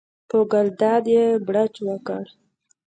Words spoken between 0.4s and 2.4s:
ګلداد یې بړچ وکړ.